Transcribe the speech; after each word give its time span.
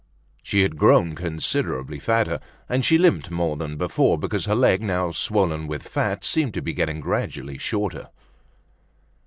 She 0.41 0.61
had 0.63 0.77
grown 0.79 1.13
considerably 1.13 1.99
fatter, 1.99 2.39
and 2.67 2.83
she 2.83 2.97
limped 2.97 3.29
more 3.29 3.55
than 3.55 3.77
before 3.77 4.17
because 4.17 4.45
her 4.45 4.55
leg, 4.55 4.81
now 4.81 5.11
swollen 5.11 5.67
with 5.67 5.83
fat, 5.87 6.23
seemed 6.23 6.55
to 6.55 6.61
be 6.63 6.73
getting 6.73 6.99
gradually 6.99 7.59
shorter. 7.59 8.09